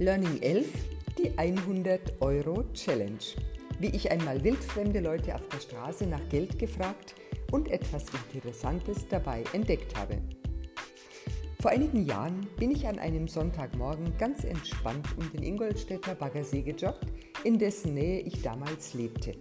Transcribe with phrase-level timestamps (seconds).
[0.00, 0.68] Learning 11,
[1.18, 3.18] die 100 Euro Challenge.
[3.80, 7.16] Wie ich einmal wildfremde Leute auf der Straße nach Geld gefragt
[7.50, 10.18] und etwas Interessantes dabei entdeckt habe.
[11.60, 17.06] Vor einigen Jahren bin ich an einem Sonntagmorgen ganz entspannt um den Ingolstädter Baggersee gejoggt,
[17.42, 19.34] in dessen Nähe ich damals lebte.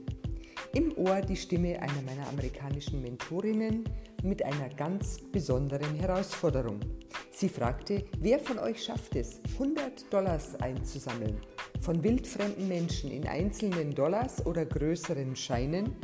[0.74, 3.84] Im Ohr die Stimme einer meiner amerikanischen Mentorinnen
[4.24, 6.80] mit einer ganz besonderen Herausforderung.
[7.40, 11.40] Sie fragte, wer von euch schafft es, 100 Dollars einzusammeln,
[11.80, 15.96] von wildfremden Menschen in einzelnen Dollars oder größeren Scheinen,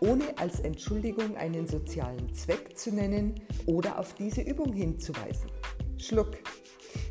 [0.00, 5.48] ohne als Entschuldigung einen sozialen Zweck zu nennen oder auf diese Übung hinzuweisen.
[5.96, 6.38] Schluck.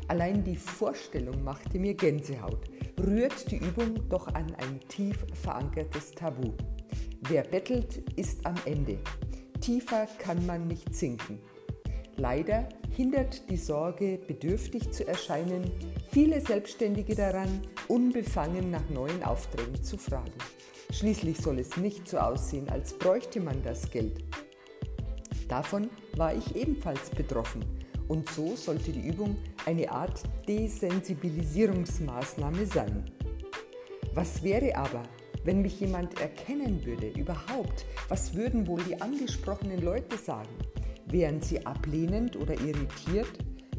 [0.08, 2.68] Allein die Vorstellung machte mir Gänsehaut,
[3.02, 6.52] rührt die Übung doch an ein tief verankertes Tabu.
[7.30, 8.98] Wer bettelt, ist am Ende.
[9.62, 11.38] Tiefer kann man nicht sinken.
[12.20, 15.70] Leider hindert die Sorge, bedürftig zu erscheinen,
[16.12, 20.34] viele Selbstständige daran, unbefangen nach neuen Aufträgen zu fragen.
[20.92, 24.22] Schließlich soll es nicht so aussehen, als bräuchte man das Geld.
[25.48, 27.64] Davon war ich ebenfalls betroffen
[28.06, 33.10] und so sollte die Übung eine Art Desensibilisierungsmaßnahme sein.
[34.12, 35.04] Was wäre aber,
[35.44, 40.50] wenn mich jemand erkennen würde, überhaupt, was würden wohl die angesprochenen Leute sagen?
[41.10, 43.30] Wären sie ablehnend oder irritiert,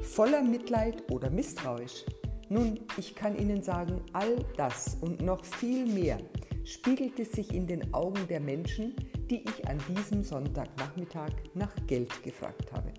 [0.02, 2.06] voller Mitleid oder misstrauisch?
[2.50, 6.18] Nun, ich kann Ihnen sagen, all das und noch viel mehr
[6.66, 8.94] spiegelte sich in den Augen der Menschen,
[9.30, 12.92] die ich an diesem Sonntagnachmittag nach Geld gefragt habe.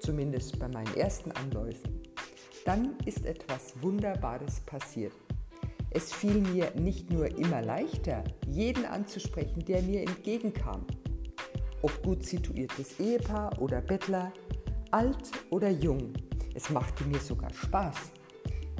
[0.00, 2.00] Zumindest bei meinen ersten Anläufen.
[2.64, 5.12] Dann ist etwas Wunderbares passiert.
[5.90, 10.86] Es fiel mir nicht nur immer leichter, jeden anzusprechen, der mir entgegenkam.
[11.84, 14.32] Ob gut situiertes Ehepaar oder Bettler,
[14.90, 16.14] alt oder jung,
[16.54, 17.96] es machte mir sogar Spaß.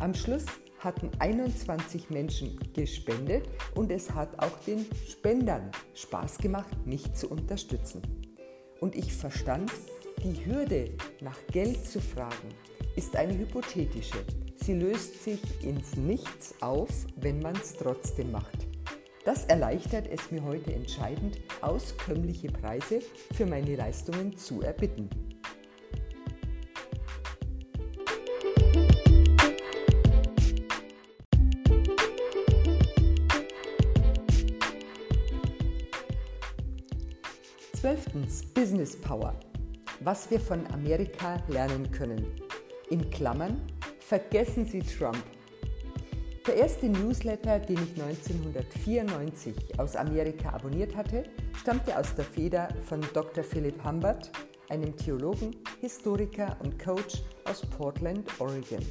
[0.01, 0.47] Am Schluss
[0.79, 8.01] hatten 21 Menschen gespendet und es hat auch den Spendern Spaß gemacht, mich zu unterstützen.
[8.81, 9.71] Und ich verstand,
[10.23, 10.89] die Hürde
[11.21, 12.55] nach Geld zu fragen
[12.97, 14.25] ist eine hypothetische.
[14.57, 18.74] Sie löst sich ins Nichts auf, wenn man es trotzdem macht.
[19.25, 23.01] Das erleichtert es mir heute entscheidend, auskömmliche Preise
[23.33, 25.09] für meine Leistungen zu erbitten.
[37.73, 39.35] Zwölftens Business Power.
[40.01, 42.27] Was wir von Amerika lernen können.
[42.91, 43.61] In Klammern
[44.07, 45.25] Vergessen Sie Trump.
[46.47, 51.23] Der erste Newsletter, den ich 1994 aus Amerika abonniert hatte,
[51.59, 53.43] stammte aus der Feder von Dr.
[53.43, 54.31] Philip Humbert,
[54.69, 58.85] einem Theologen, Historiker und Coach aus Portland, Oregon.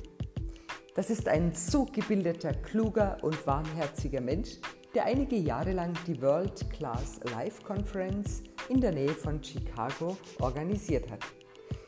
[0.95, 4.57] Das ist ein so gebildeter, kluger und warmherziger Mensch,
[4.95, 11.11] der einige Jahre lang die World Class Life Conference in der Nähe von Chicago organisiert
[11.11, 11.21] hat.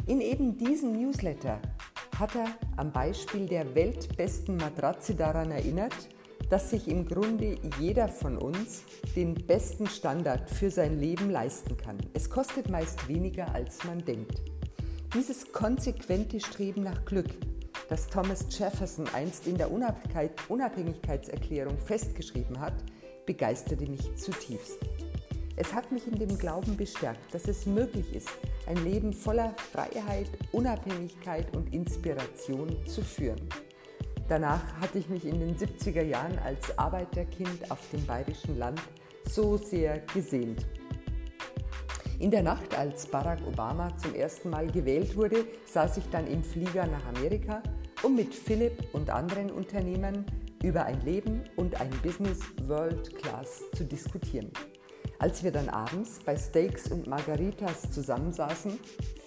[0.06, 1.60] In eben diesem Newsletter
[2.20, 5.94] hat er am Beispiel der weltbesten Matratze daran erinnert,
[6.50, 8.84] dass sich im Grunde jeder von uns
[9.16, 11.98] den besten Standard für sein Leben leisten kann.
[12.14, 14.42] Es kostet meist weniger, als man denkt.
[15.14, 17.30] Dieses konsequente Streben nach Glück,
[17.90, 22.76] das Thomas Jefferson einst in der Unabhängigkeitserklärung festgeschrieben hat,
[23.26, 24.80] begeisterte mich zutiefst.
[25.58, 28.30] Es hat mich in dem Glauben bestärkt, dass es möglich ist,
[28.68, 33.48] ein Leben voller Freiheit, Unabhängigkeit und Inspiration zu führen.
[34.28, 38.82] Danach hatte ich mich in den 70er Jahren als Arbeiterkind auf dem bayerischen Land
[39.24, 40.66] so sehr gesehnt.
[42.20, 46.44] In der Nacht, als Barack Obama zum ersten Mal gewählt wurde, saß ich dann im
[46.44, 47.62] Flieger nach Amerika,
[48.04, 50.26] um mit Philipp und anderen Unternehmern
[50.64, 54.52] über ein Leben und ein Business World Class zu diskutieren.
[55.20, 58.80] Als wir dann abends bei Steaks und Margaritas zusammensaßen,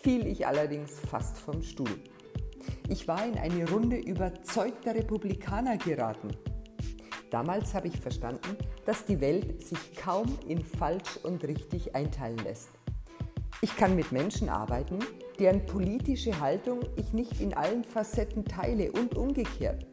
[0.03, 1.99] fiel ich allerdings fast vom Stuhl.
[2.89, 6.29] Ich war in eine Runde überzeugter Republikaner geraten.
[7.31, 12.71] Damals habe ich verstanden, dass die Welt sich kaum in falsch und richtig einteilen lässt.
[13.61, 15.01] Ich kann mit Menschen arbeiten,
[15.39, 19.85] deren politische Haltung ich nicht in allen Facetten teile und umgekehrt.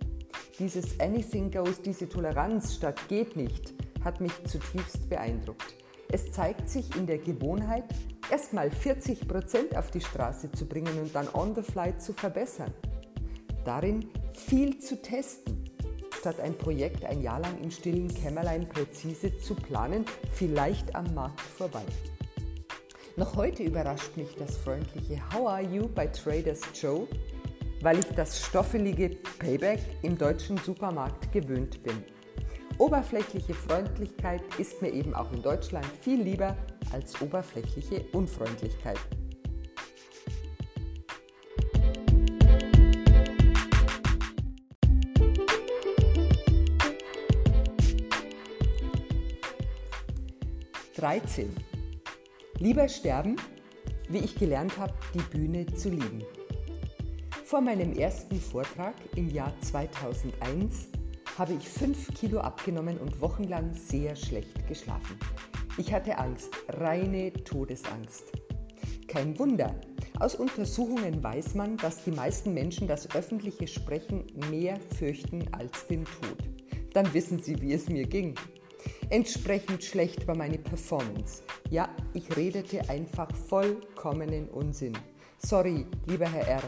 [0.59, 3.73] Dieses Anything Goes, diese Toleranz statt geht nicht,
[4.05, 5.75] hat mich zutiefst beeindruckt.
[6.11, 7.83] Es zeigt sich in der Gewohnheit,
[8.31, 12.73] erstmal 40 Prozent auf die Straße zu bringen und dann on the fly zu verbessern.
[13.65, 15.69] Darin viel zu testen,
[16.17, 21.41] statt ein Projekt ein Jahr lang im stillen Kämmerlein präzise zu planen, vielleicht am Markt
[21.41, 21.83] vorbei.
[23.17, 27.07] Noch heute überrascht mich das freundliche How are you bei Traders Joe,
[27.81, 29.09] weil ich das stoffelige
[29.39, 32.03] Payback im deutschen Supermarkt gewöhnt bin.
[32.77, 36.57] Oberflächliche Freundlichkeit ist mir eben auch in Deutschland viel lieber
[36.91, 38.99] als oberflächliche Unfreundlichkeit.
[50.95, 51.53] Dreizehn.
[52.59, 53.37] Lieber sterben,
[54.09, 56.23] wie ich gelernt habe, die Bühne zu lieben.
[57.45, 60.94] Vor meinem ersten Vortrag im Jahr 2001
[61.37, 65.17] habe ich fünf Kilo abgenommen und wochenlang sehr schlecht geschlafen.
[65.77, 68.31] Ich hatte Angst, reine Todesangst.
[69.07, 69.75] Kein Wunder.
[70.19, 76.05] Aus Untersuchungen weiß man, dass die meisten Menschen das öffentliche Sprechen mehr fürchten als den
[76.05, 76.37] Tod.
[76.93, 78.35] Dann wissen Sie, wie es mir ging.
[79.09, 81.43] Entsprechend schlecht war meine Performance.
[81.69, 84.97] Ja, ich redete einfach vollkommenen Unsinn.
[85.37, 86.61] Sorry, lieber Herr R.,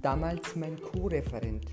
[0.00, 1.66] damals mein Co-Referent.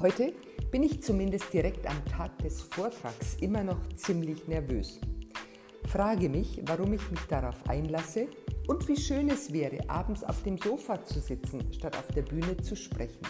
[0.00, 0.34] Heute
[0.74, 4.98] bin ich zumindest direkt am Tag des Vortrags immer noch ziemlich nervös.
[5.86, 8.26] Frage mich, warum ich mich darauf einlasse
[8.66, 12.56] und wie schön es wäre, abends auf dem Sofa zu sitzen, statt auf der Bühne
[12.56, 13.22] zu sprechen.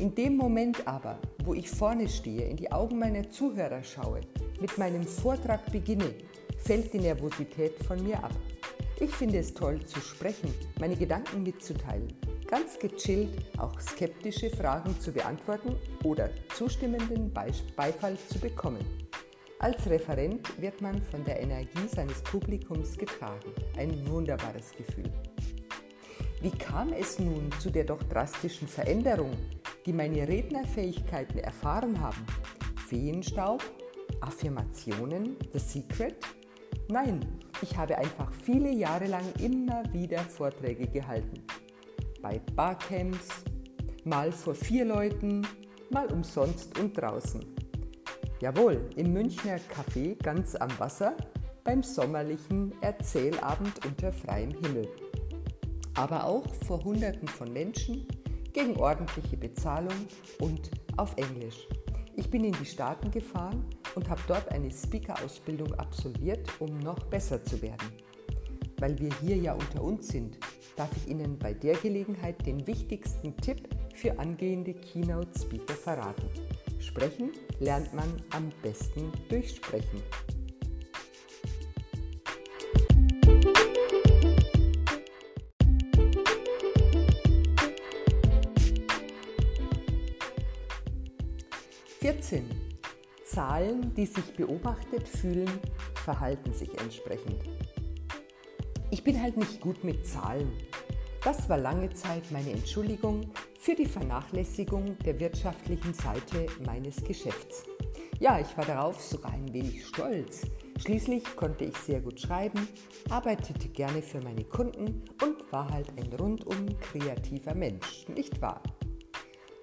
[0.00, 4.20] In dem Moment aber, wo ich vorne stehe, in die Augen meiner Zuhörer schaue,
[4.60, 6.12] mit meinem Vortrag beginne,
[6.58, 8.36] fällt die Nervosität von mir ab.
[9.00, 12.12] Ich finde es toll zu sprechen, meine Gedanken mitzuteilen
[12.52, 18.84] ganz gechillt auch skeptische Fragen zu beantworten oder zustimmenden Beifall zu bekommen.
[19.58, 23.54] Als Referent wird man von der Energie seines Publikums getragen.
[23.78, 25.10] Ein wunderbares Gefühl.
[26.42, 29.32] Wie kam es nun zu der doch drastischen Veränderung,
[29.86, 32.26] die meine Rednerfähigkeiten erfahren haben?
[32.86, 33.62] Feenstaub?
[34.20, 35.38] Affirmationen?
[35.54, 36.16] The Secret?
[36.88, 37.24] Nein,
[37.62, 41.42] ich habe einfach viele Jahre lang immer wieder Vorträge gehalten
[42.22, 43.44] bei Barcamps,
[44.04, 45.42] mal vor vier Leuten,
[45.90, 47.44] mal umsonst und draußen.
[48.40, 51.16] Jawohl, im Münchner Café ganz am Wasser
[51.64, 54.88] beim sommerlichen Erzählabend unter freiem Himmel.
[55.94, 58.06] Aber auch vor Hunderten von Menschen
[58.52, 60.06] gegen ordentliche Bezahlung
[60.40, 61.68] und auf Englisch.
[62.16, 63.64] Ich bin in die Staaten gefahren
[63.94, 67.88] und habe dort eine Speaker-Ausbildung absolviert, um noch besser zu werden.
[68.78, 70.38] Weil wir hier ja unter uns sind
[70.76, 76.28] darf ich Ihnen bei der Gelegenheit den wichtigsten Tipp für angehende Keynote-Speaker verraten.
[76.78, 80.02] Sprechen lernt man am besten durch Sprechen.
[92.00, 92.44] Vierzehn.
[93.24, 95.48] Zahlen, die sich beobachtet fühlen,
[96.04, 97.40] verhalten sich entsprechend.
[98.92, 100.52] Ich bin halt nicht gut mit Zahlen.
[101.24, 103.22] Das war lange Zeit meine Entschuldigung
[103.58, 107.64] für die Vernachlässigung der wirtschaftlichen Seite meines Geschäfts.
[108.20, 110.42] Ja, ich war darauf sogar ein wenig stolz.
[110.78, 112.68] Schließlich konnte ich sehr gut schreiben,
[113.08, 118.62] arbeitete gerne für meine Kunden und war halt ein rundum kreativer Mensch, nicht wahr?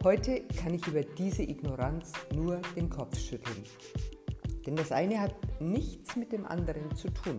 [0.03, 3.63] Heute kann ich über diese Ignoranz nur den Kopf schütteln.
[4.65, 7.37] Denn das eine hat nichts mit dem anderen zu tun.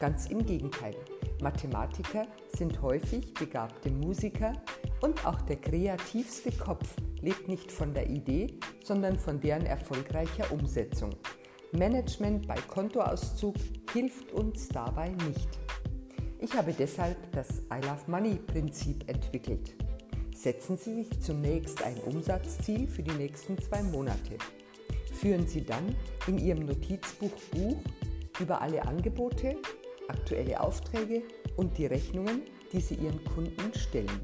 [0.00, 0.96] Ganz im Gegenteil.
[1.42, 2.26] Mathematiker
[2.56, 4.52] sind häufig begabte Musiker
[5.00, 11.10] und auch der kreativste Kopf lebt nicht von der Idee, sondern von deren erfolgreicher Umsetzung.
[11.72, 13.54] Management bei Kontoauszug
[13.92, 15.48] hilft uns dabei nicht.
[16.40, 19.74] Ich habe deshalb das I Love Money Prinzip entwickelt.
[20.34, 24.38] Setzen Sie sich zunächst ein Umsatzziel für die nächsten zwei Monate.
[25.12, 25.94] Führen Sie dann
[26.26, 27.76] in Ihrem Notizbuch Buch
[28.40, 29.56] über alle Angebote,
[30.10, 31.22] aktuelle Aufträge
[31.56, 34.20] und die Rechnungen, die sie ihren Kunden stellen.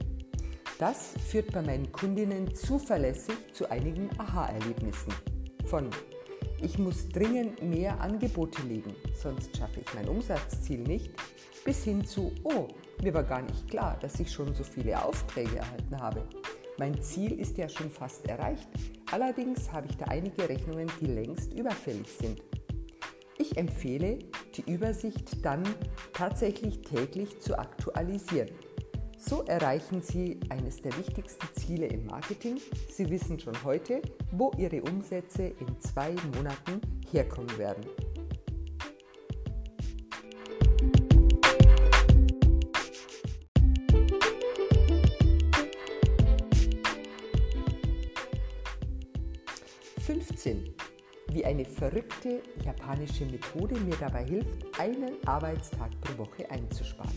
[0.78, 5.14] Das führt bei meinen Kundinnen zuverlässig zu einigen Aha-Erlebnissen.
[5.64, 5.88] Von
[6.60, 11.10] ich muss dringend mehr Angebote legen, sonst schaffe ich mein Umsatzziel nicht,
[11.64, 12.68] bis hin zu oh,
[13.02, 16.22] mir war gar nicht klar, dass ich schon so viele Aufträge erhalten habe.
[16.78, 18.68] Mein Ziel ist ja schon fast erreicht,
[19.10, 22.42] allerdings habe ich da einige Rechnungen, die längst überfällig sind.
[23.38, 24.18] Ich empfehle,
[24.56, 25.62] die Übersicht dann
[26.12, 28.50] tatsächlich täglich zu aktualisieren.
[29.18, 32.60] So erreichen Sie eines der wichtigsten Ziele im Marketing.
[32.88, 37.84] Sie wissen schon heute, wo Ihre Umsätze in zwei Monaten herkommen werden.
[51.56, 57.16] Eine verrückte japanische Methode mir dabei hilft, einen Arbeitstag pro Woche einzusparen.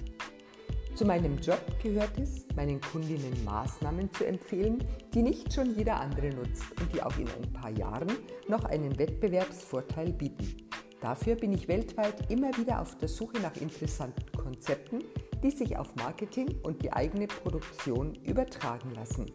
[0.96, 4.82] Zu meinem Job gehört es, meinen Kundinnen Maßnahmen zu empfehlen,
[5.14, 8.08] die nicht schon jeder andere nutzt und die auch in ein paar Jahren
[8.48, 10.70] noch einen Wettbewerbsvorteil bieten.
[11.02, 15.04] Dafür bin ich weltweit immer wieder auf der Suche nach interessanten Konzepten,
[15.44, 19.26] die sich auf Marketing und die eigene Produktion übertragen lassen.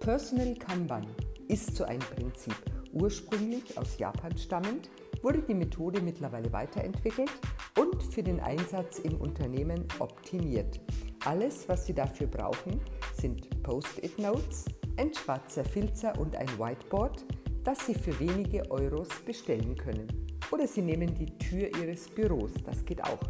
[0.00, 1.06] Personal Kanban
[1.48, 2.73] ist so ein Prinzip.
[2.94, 4.88] Ursprünglich aus Japan stammend,
[5.22, 7.30] wurde die Methode mittlerweile weiterentwickelt
[7.78, 10.80] und für den Einsatz im Unternehmen optimiert.
[11.24, 12.80] Alles, was Sie dafür brauchen,
[13.18, 17.24] sind Post-it-Notes, ein schwarzer Filzer und ein Whiteboard,
[17.64, 20.06] das Sie für wenige Euros bestellen können.
[20.52, 23.20] Oder Sie nehmen die Tür Ihres Büros, das geht auch.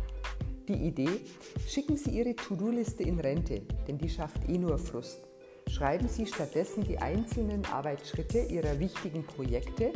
[0.68, 1.20] Die Idee,
[1.66, 5.33] schicken Sie Ihre To-Do-Liste in Rente, denn die schafft eh nur Frust.
[5.68, 9.92] Schreiben Sie stattdessen die einzelnen Arbeitsschritte Ihrer wichtigen Projekte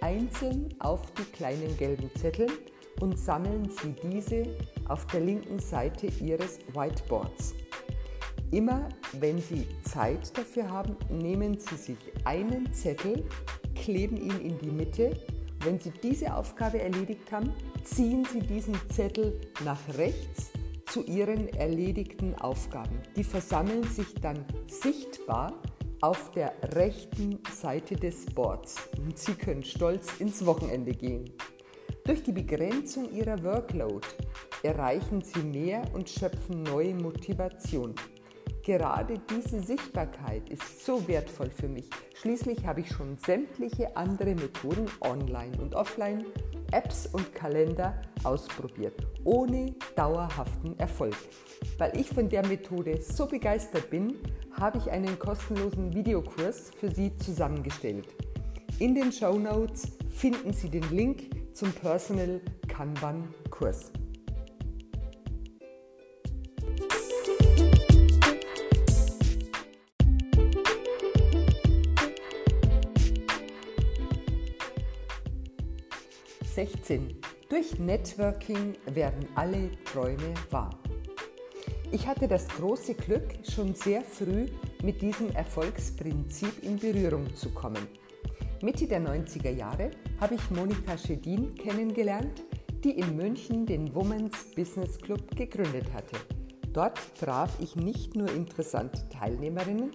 [0.00, 2.48] einzeln auf die kleinen gelben Zettel
[3.00, 4.44] und sammeln Sie diese
[4.88, 7.54] auf der linken Seite Ihres Whiteboards.
[8.50, 8.88] Immer
[9.18, 13.24] wenn Sie Zeit dafür haben, nehmen Sie sich einen Zettel,
[13.74, 15.16] kleben ihn in die Mitte.
[15.60, 17.50] Wenn Sie diese Aufgabe erledigt haben,
[17.84, 20.50] ziehen Sie diesen Zettel nach rechts
[20.92, 23.00] zu Ihren erledigten Aufgaben.
[23.16, 25.54] Die versammeln sich dann sichtbar
[26.02, 31.32] auf der rechten Seite des Boards und Sie können stolz ins Wochenende gehen.
[32.04, 34.06] Durch die Begrenzung ihrer Workload
[34.62, 37.94] erreichen sie mehr und schöpfen neue Motivation.
[38.64, 41.90] Gerade diese Sichtbarkeit ist so wertvoll für mich.
[42.14, 46.24] Schließlich habe ich schon sämtliche andere Methoden online und offline,
[46.70, 51.16] Apps und Kalender ausprobiert, ohne dauerhaften Erfolg.
[51.78, 54.16] Weil ich von der Methode so begeistert bin,
[54.52, 58.06] habe ich einen kostenlosen Videokurs für Sie zusammengestellt.
[58.78, 63.90] In den Show Notes finden Sie den Link zum Personal Kanban Kurs.
[76.62, 77.16] Sechzehn.
[77.48, 80.70] Durch Networking werden alle Träume wahr.
[81.90, 84.46] Ich hatte das große Glück, schon sehr früh
[84.84, 87.88] mit diesem Erfolgsprinzip in Berührung zu kommen.
[88.62, 89.90] Mitte der 90er Jahre
[90.20, 92.44] habe ich Monika Schedin kennengelernt,
[92.84, 96.16] die in München den Women's Business Club gegründet hatte.
[96.72, 99.90] Dort traf ich nicht nur interessante Teilnehmerinnen,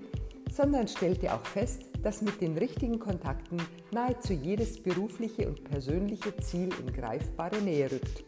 [0.51, 3.57] sondern stellte auch fest, dass mit den richtigen Kontakten
[3.91, 8.23] nahezu jedes berufliche und persönliche Ziel in greifbare Nähe rückt.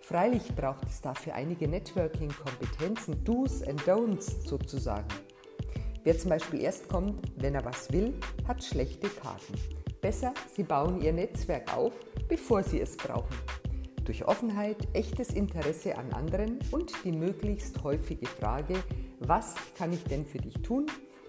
[0.00, 5.08] Freilich braucht es dafür einige Networking-Kompetenzen, Do's and Don'ts sozusagen.
[6.04, 8.14] Wer zum Beispiel erst kommt, wenn er was will,
[8.46, 9.54] hat schlechte Karten.
[10.00, 11.92] Besser, Sie bauen Ihr Netzwerk auf,
[12.28, 13.34] bevor Sie es brauchen.
[14.04, 18.74] Durch Offenheit, echtes Interesse an anderen und die möglichst häufige Frage,
[19.18, 20.86] was kann ich denn für dich tun?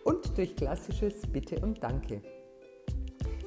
[0.08, 2.22] Und durch klassisches Bitte und Danke.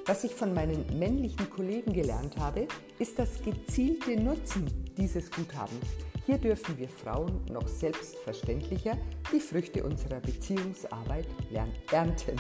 [0.07, 5.87] Was ich von meinen männlichen Kollegen gelernt habe, ist das gezielte Nutzen dieses Guthabens
[6.31, 8.97] hier dürfen wir Frauen noch selbstverständlicher
[9.33, 11.27] die Früchte unserer Beziehungsarbeit
[11.91, 12.37] ernten.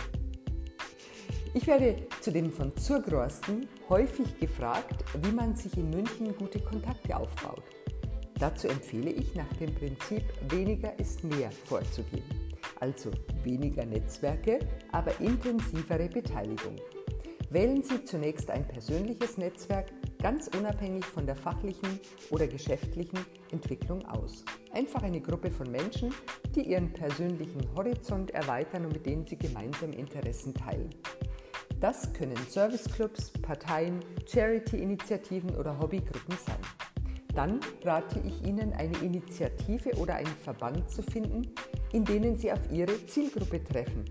[1.54, 7.64] Ich werde zudem von Zurgrosten häufig gefragt, wie man sich in München gute Kontakte aufbaut.
[8.38, 12.39] Dazu empfehle ich nach dem Prinzip weniger ist mehr vorzugehen.
[12.80, 13.10] Also
[13.44, 14.58] weniger Netzwerke,
[14.92, 16.76] aber intensivere Beteiligung.
[17.50, 23.18] Wählen Sie zunächst ein persönliches Netzwerk, ganz unabhängig von der fachlichen oder geschäftlichen
[23.50, 24.44] Entwicklung aus.
[24.72, 26.14] Einfach eine Gruppe von Menschen,
[26.54, 30.90] die ihren persönlichen Horizont erweitern und mit denen sie gemeinsam Interessen teilen.
[31.80, 36.58] Das können Serviceclubs, Parteien, Charity-Initiativen oder Hobbygruppen sein.
[37.34, 41.54] Dann rate ich Ihnen, eine Initiative oder einen Verband zu finden,
[41.92, 44.04] in denen Sie auf Ihre Zielgruppe treffen.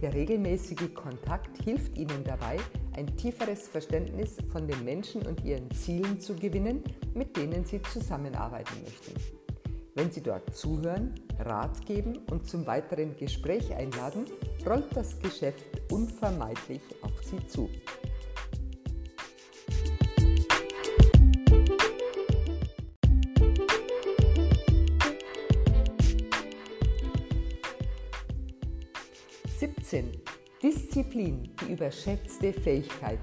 [0.00, 2.58] Der regelmäßige Kontakt hilft Ihnen dabei,
[2.96, 6.82] ein tieferes Verständnis von den Menschen und ihren Zielen zu gewinnen,
[7.14, 9.14] mit denen Sie zusammenarbeiten möchten.
[9.94, 14.26] Wenn Sie dort zuhören, Rat geben und zum weiteren Gespräch einladen,
[14.66, 17.70] rollt das Geschäft unvermeidlich auf Sie zu.
[31.16, 33.18] Disziplin, die überschätzte Fähigkeit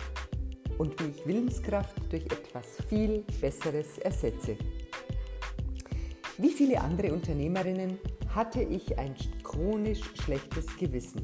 [0.79, 4.57] und wie ich Willenskraft durch etwas viel Besseres ersetze.
[6.39, 7.99] Wie viele andere Unternehmerinnen
[8.33, 11.21] hatte ich ein chronisch schlechtes Gewissen.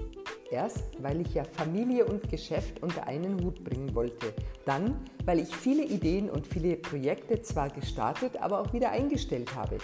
[0.51, 4.33] Erst, weil ich ja Familie und Geschäft unter einen Hut bringen wollte.
[4.65, 9.77] Dann, weil ich viele Ideen und viele Projekte zwar gestartet, aber auch wieder eingestellt habe.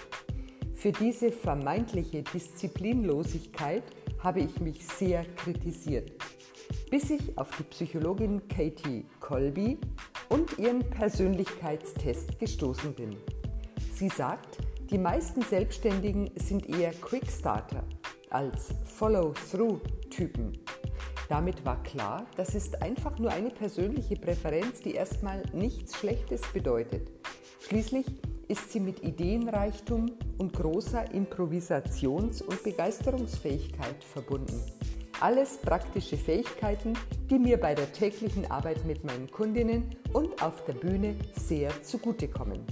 [0.74, 3.84] Für diese vermeintliche Disziplinlosigkeit
[4.20, 6.12] habe ich mich sehr kritisiert,
[6.96, 9.78] bis ich auf die Psychologin Katie Colby
[10.30, 13.18] und ihren Persönlichkeitstest gestoßen bin.
[13.94, 14.60] Sie sagt,
[14.90, 17.84] die meisten Selbstständigen sind eher Quickstarter
[18.30, 20.58] als Follow-through-Typen.
[21.28, 27.12] Damit war klar, das ist einfach nur eine persönliche Präferenz, die erstmal nichts Schlechtes bedeutet.
[27.68, 28.06] Schließlich
[28.48, 34.64] ist sie mit Ideenreichtum und großer Improvisations- und Begeisterungsfähigkeit verbunden.
[35.22, 36.94] Alles praktische Fähigkeiten,
[37.30, 42.66] die mir bei der täglichen Arbeit mit meinen Kundinnen und auf der Bühne sehr zugutekommen.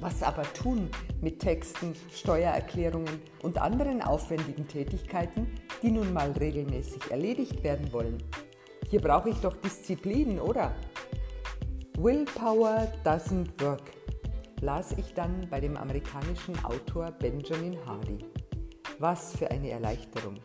[0.00, 0.88] Was aber tun
[1.20, 5.48] mit Texten, Steuererklärungen und anderen aufwendigen Tätigkeiten,
[5.82, 8.22] die nun mal regelmäßig erledigt werden wollen?
[8.88, 10.74] Hier brauche ich doch Disziplin, oder?
[11.98, 13.90] Willpower doesn't work,
[14.60, 18.18] las ich dann bei dem amerikanischen Autor Benjamin Hardy.
[18.98, 20.36] Was für eine Erleichterung.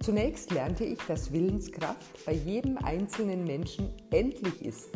[0.00, 4.90] Zunächst lernte ich, dass Willenskraft bei jedem einzelnen Menschen endlich ist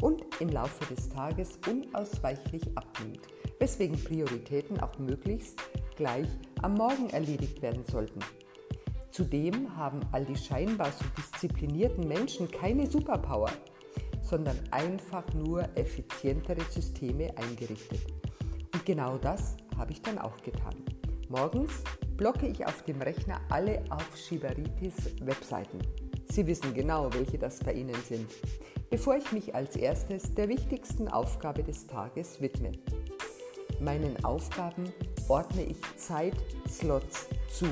[0.00, 3.20] und im Laufe des Tages unausweichlich abnimmt
[3.58, 5.58] weswegen Prioritäten auch möglichst
[5.96, 6.28] gleich
[6.62, 8.20] am Morgen erledigt werden sollten.
[9.10, 13.50] Zudem haben all die scheinbar so disziplinierten Menschen keine Superpower,
[14.22, 18.00] sondern einfach nur effizientere Systeme eingerichtet.
[18.72, 20.74] Und genau das habe ich dann auch getan.
[21.28, 21.72] Morgens
[22.16, 25.78] blocke ich auf dem Rechner alle Aufschieberitis-Webseiten.
[26.30, 28.30] Sie wissen genau, welche das bei Ihnen sind,
[28.90, 32.72] bevor ich mich als erstes der wichtigsten Aufgabe des Tages widme.
[33.80, 34.92] Meinen Aufgaben
[35.28, 37.66] ordne ich Zeitslots zu,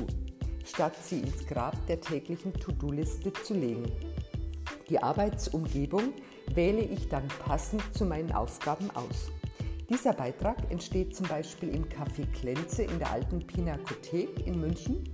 [0.65, 3.91] statt sie ins Grab der täglichen To-Do-Liste zu legen.
[4.89, 6.13] Die Arbeitsumgebung
[6.55, 9.31] wähle ich dann passend zu meinen Aufgaben aus.
[9.93, 15.05] Dieser Beitrag entsteht zum Beispiel im Café Klenze in der alten Pinakothek in München.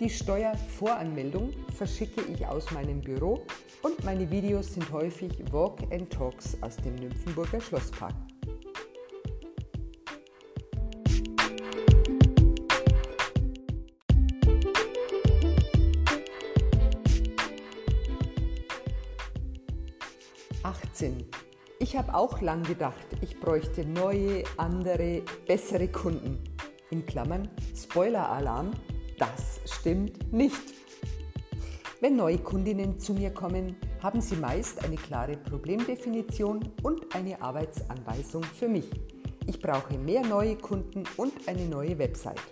[0.00, 3.46] Die Steuervoranmeldung verschicke ich aus meinem Büro
[3.82, 8.12] und meine Videos sind häufig Walk and Talks aus dem Nymphenburger Schlosspark.
[21.88, 26.38] Ich habe auch lang gedacht, ich bräuchte neue, andere, bessere Kunden.
[26.90, 28.72] In Klammern, Spoiler-Alarm,
[29.16, 30.74] das stimmt nicht.
[32.02, 38.42] Wenn neue Kundinnen zu mir kommen, haben sie meist eine klare Problemdefinition und eine Arbeitsanweisung
[38.42, 38.90] für mich.
[39.46, 42.42] Ich brauche mehr neue Kunden und eine neue Website.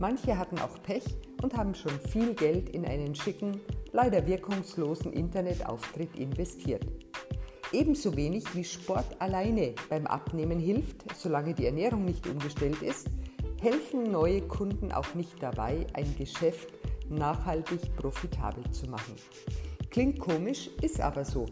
[0.00, 3.58] Manche hatten auch Pech und haben schon viel Geld in einen schicken,
[3.92, 6.84] leider wirkungslosen Internetauftritt investiert.
[7.72, 13.08] Ebenso wenig wie Sport alleine beim Abnehmen hilft, solange die Ernährung nicht umgestellt ist,
[13.60, 16.68] helfen neue Kunden auch nicht dabei, ein Geschäft
[17.08, 19.14] nachhaltig profitabel zu machen.
[19.90, 21.46] Klingt komisch, ist aber so.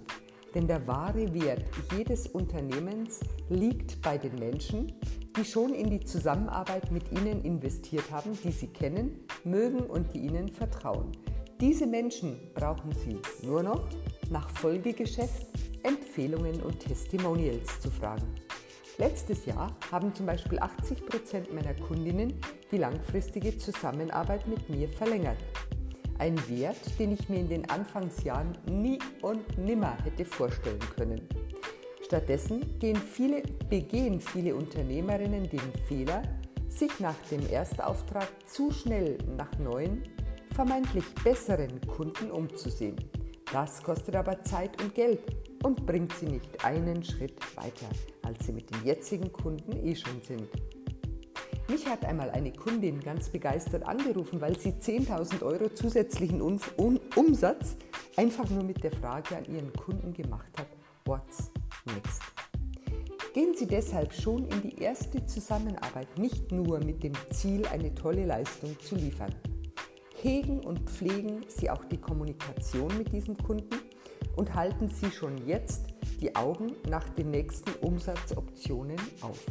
[0.55, 1.65] Denn der wahre Wert
[1.97, 4.93] jedes Unternehmens liegt bei den Menschen,
[5.37, 10.21] die schon in die Zusammenarbeit mit Ihnen investiert haben, die Sie kennen, mögen und die
[10.21, 11.11] Ihnen vertrauen.
[11.61, 13.89] Diese Menschen brauchen Sie nur noch
[14.31, 15.47] nach Folgegeschäft
[15.85, 18.27] Empfehlungen und Testimonials zu fragen.
[18.97, 22.35] Letztes Jahr haben zum Beispiel 80 Prozent meiner Kundinnen
[22.71, 25.37] die langfristige Zusammenarbeit mit mir verlängert.
[26.19, 31.29] Ein Wert, den ich mir in den Anfangsjahren nie und nimmer hätte vorstellen können.
[32.05, 36.23] Stattdessen gehen viele, begehen viele Unternehmerinnen den Fehler,
[36.69, 40.05] sich nach dem Erstauftrag zu schnell nach neuen,
[40.55, 42.97] vermeintlich besseren Kunden umzusehen.
[43.53, 45.21] Das kostet aber Zeit und Geld
[45.65, 47.87] und bringt sie nicht einen Schritt weiter,
[48.23, 50.49] als sie mit den jetzigen Kunden eh schon sind.
[51.69, 57.77] Mich hat einmal eine Kundin ganz begeistert angerufen, weil sie 10.000 Euro zusätzlichen Umsatz
[58.17, 60.69] einfach nur mit der Frage an ihren Kunden gemacht hat,
[61.07, 61.51] what's
[61.87, 62.21] next?
[63.33, 68.27] Gehen Sie deshalb schon in die erste Zusammenarbeit nicht nur mit dem Ziel, eine tolle
[68.27, 69.35] Leistung zu liefern.
[70.23, 73.84] Hegen und pflegen Sie auch die Kommunikation mit diesem Kunden
[74.37, 75.87] und halten Sie schon jetzt
[76.21, 79.45] die Augen nach den nächsten Umsatzoptionen auf.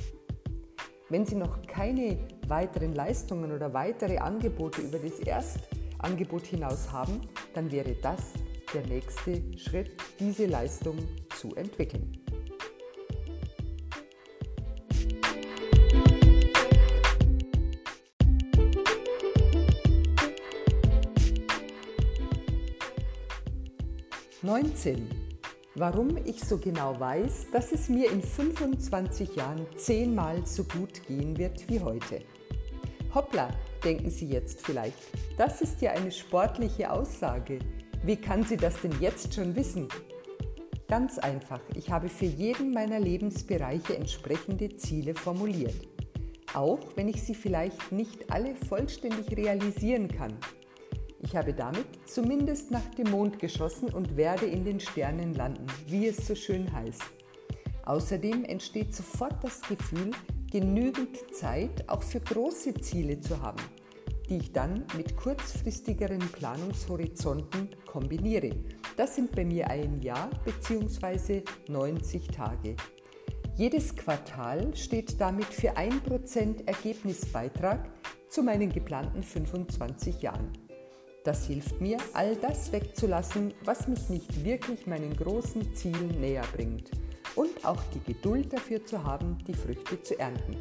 [1.09, 2.17] Wenn Sie noch keine
[2.47, 7.21] weiteren Leistungen oder weitere Angebote über das Erstangebot hinaus haben,
[7.53, 8.33] dann wäre das
[8.73, 10.97] der nächste Schritt, diese Leistung
[11.37, 12.22] zu entwickeln.
[24.45, 25.07] 19.
[25.75, 31.37] Warum ich so genau weiß, dass es mir in 25 Jahren zehnmal so gut gehen
[31.37, 32.19] wird wie heute.
[33.15, 33.49] Hoppla,
[33.85, 34.97] denken Sie jetzt vielleicht.
[35.37, 37.59] Das ist ja eine sportliche Aussage.
[38.03, 39.87] Wie kann sie das denn jetzt schon wissen?
[40.89, 45.87] Ganz einfach, ich habe für jeden meiner Lebensbereiche entsprechende Ziele formuliert.
[46.53, 50.37] Auch wenn ich sie vielleicht nicht alle vollständig realisieren kann.
[51.33, 56.05] Ich habe damit zumindest nach dem Mond geschossen und werde in den Sternen landen, wie
[56.05, 57.01] es so schön heißt.
[57.85, 60.11] Außerdem entsteht sofort das Gefühl,
[60.51, 63.63] genügend Zeit auch für große Ziele zu haben,
[64.29, 68.51] die ich dann mit kurzfristigeren Planungshorizonten kombiniere.
[68.95, 71.41] Das sind bei mir ein Jahr bzw.
[71.67, 72.75] 90 Tage.
[73.55, 77.89] Jedes Quartal steht damit für 1% Ergebnisbeitrag
[78.29, 80.62] zu meinen geplanten 25 Jahren.
[81.23, 86.91] Das hilft mir, all das wegzulassen, was mich nicht wirklich meinen großen Zielen näher bringt
[87.35, 90.57] und auch die Geduld dafür zu haben, die Früchte zu ernten.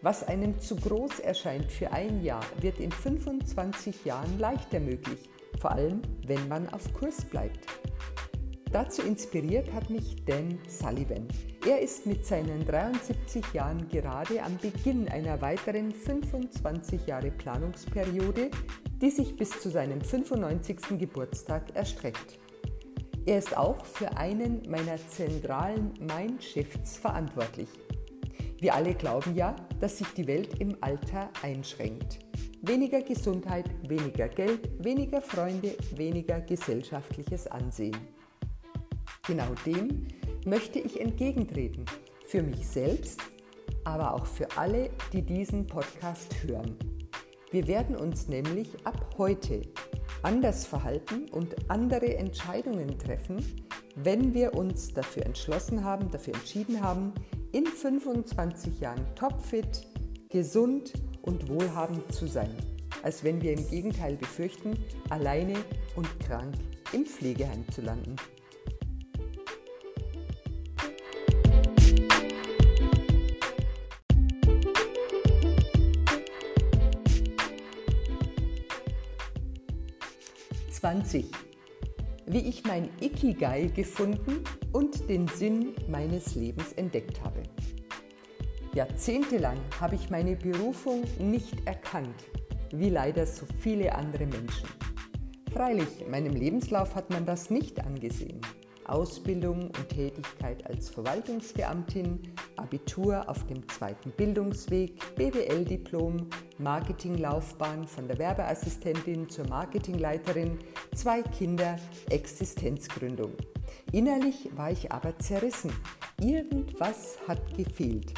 [0.00, 5.28] Was einem zu groß erscheint für ein Jahr, wird in 25 Jahren leichter möglich,
[5.60, 7.66] vor allem wenn man auf Kurs bleibt.
[8.74, 11.28] Dazu inspiriert hat mich Dan Sullivan.
[11.64, 18.50] Er ist mit seinen 73 Jahren gerade am Beginn einer weiteren 25 Jahre Planungsperiode,
[19.00, 20.98] die sich bis zu seinem 95.
[20.98, 22.40] Geburtstag erstreckt.
[23.26, 27.68] Er ist auch für einen meiner zentralen Mindshifts verantwortlich.
[28.58, 32.18] Wir alle glauben ja, dass sich die Welt im Alter einschränkt.
[32.62, 37.96] Weniger Gesundheit, weniger Geld, weniger Freunde, weniger gesellschaftliches Ansehen.
[39.26, 40.06] Genau dem
[40.44, 41.86] möchte ich entgegentreten,
[42.26, 43.20] für mich selbst,
[43.84, 46.76] aber auch für alle, die diesen Podcast hören.
[47.50, 49.62] Wir werden uns nämlich ab heute
[50.22, 53.64] anders verhalten und andere Entscheidungen treffen,
[53.96, 57.14] wenn wir uns dafür entschlossen haben, dafür entschieden haben,
[57.52, 59.86] in 25 Jahren topfit,
[60.28, 62.54] gesund und wohlhabend zu sein,
[63.02, 64.76] als wenn wir im Gegenteil befürchten,
[65.08, 65.54] alleine
[65.96, 66.54] und krank
[66.92, 68.16] im Pflegeheim zu landen.
[80.84, 81.24] 20.
[82.26, 87.42] Wie ich mein Ikigai gefunden und den Sinn meines Lebens entdeckt habe.
[88.74, 92.26] Jahrzehntelang habe ich meine Berufung nicht erkannt,
[92.70, 94.68] wie leider so viele andere Menschen.
[95.54, 98.42] Freilich, meinem Lebenslauf hat man das nicht angesehen.
[98.84, 102.20] Ausbildung und Tätigkeit als Verwaltungsbeamtin,
[102.64, 110.58] Abitur auf dem zweiten Bildungsweg, BWL-Diplom, Marketinglaufbahn von der Werbeassistentin zur Marketingleiterin,
[110.94, 111.76] zwei Kinder,
[112.08, 113.32] Existenzgründung.
[113.92, 115.72] Innerlich war ich aber zerrissen.
[116.18, 118.14] Irgendwas hat gefehlt.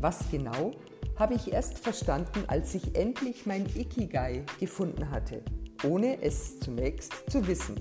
[0.00, 0.72] Was genau,
[1.16, 5.42] habe ich erst verstanden, als ich endlich mein Ikigai gefunden hatte,
[5.84, 7.76] ohne es zunächst zu wissen.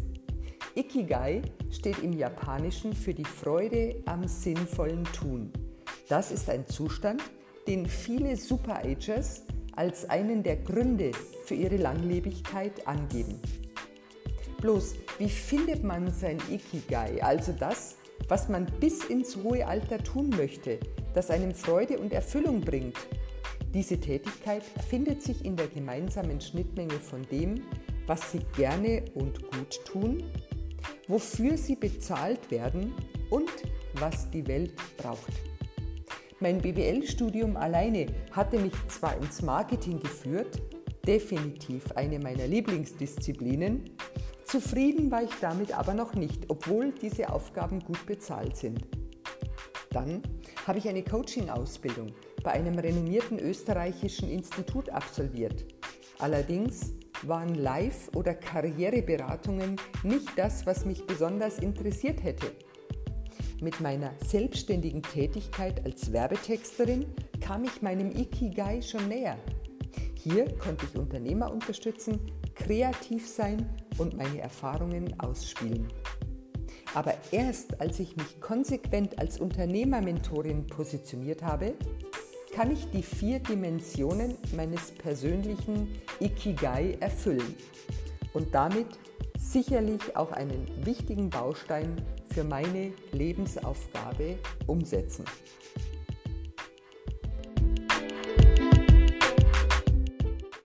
[0.75, 5.51] Ikigai steht im Japanischen für die Freude am sinnvollen Tun.
[6.09, 7.21] Das ist ein Zustand,
[7.67, 9.43] den viele Superagers
[9.75, 11.11] als einen der Gründe
[11.45, 13.39] für ihre Langlebigkeit angeben.
[14.59, 17.95] Bloß, wie findet man sein Ikigai, also das,
[18.27, 20.79] was man bis ins hohe Alter tun möchte,
[21.13, 22.97] das einem Freude und Erfüllung bringt?
[23.73, 27.61] Diese Tätigkeit findet sich in der gemeinsamen Schnittmenge von dem,
[28.07, 30.23] was Sie gerne und gut tun
[31.09, 32.93] wofür sie bezahlt werden
[33.29, 33.49] und
[33.95, 35.48] was die Welt braucht.
[36.41, 40.61] Mein BWL-Studium alleine hatte mich zwar ins Marketing geführt,
[41.05, 43.89] definitiv eine meiner Lieblingsdisziplinen,
[44.45, 48.79] zufrieden war ich damit aber noch nicht, obwohl diese Aufgaben gut bezahlt sind.
[49.91, 50.21] Dann
[50.65, 52.07] habe ich eine Coaching-Ausbildung
[52.41, 55.65] bei einem renommierten österreichischen Institut absolviert.
[56.19, 62.53] Allerdings waren Live- oder Karriereberatungen nicht das, was mich besonders interessiert hätte.
[63.61, 67.05] Mit meiner selbstständigen Tätigkeit als Werbetexterin
[67.41, 69.37] kam ich meinem Ikigai schon näher.
[70.15, 72.19] Hier konnte ich Unternehmer unterstützen,
[72.55, 73.67] kreativ sein
[73.97, 75.89] und meine Erfahrungen ausspielen.
[76.93, 81.73] Aber erst als ich mich konsequent als Unternehmermentorin positioniert habe,
[82.53, 85.89] kann ich die vier Dimensionen meines persönlichen
[86.21, 87.55] Ikigai erfüllen
[88.33, 88.87] und damit
[89.37, 91.95] sicherlich auch einen wichtigen Baustein
[92.33, 94.37] für meine Lebensaufgabe
[94.67, 95.25] umsetzen.